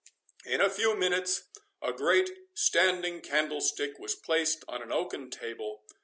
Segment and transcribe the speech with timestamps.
[0.47, 1.43] In a few minutes
[1.79, 5.83] a great standing candlestick was placed on an oaken table.